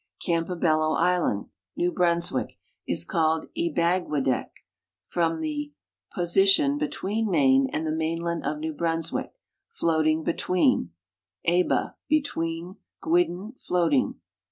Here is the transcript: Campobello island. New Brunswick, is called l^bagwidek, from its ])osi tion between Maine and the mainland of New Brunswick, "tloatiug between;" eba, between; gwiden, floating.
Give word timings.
Campobello 0.19 0.93
island. 0.97 1.49
New 1.75 1.91
Brunswick, 1.91 2.57
is 2.87 3.05
called 3.05 3.45
l^bagwidek, 3.55 4.47
from 5.05 5.43
its 5.43 5.73
])osi 6.17 6.47
tion 6.47 6.79
between 6.79 7.29
Maine 7.29 7.69
and 7.71 7.85
the 7.85 7.91
mainland 7.91 8.43
of 8.43 8.57
New 8.57 8.73
Brunswick, 8.73 9.31
"tloatiug 9.79 10.23
between;" 10.23 10.89
eba, 11.47 11.93
between; 12.09 12.77
gwiden, 13.03 13.53
floating. 13.61 14.15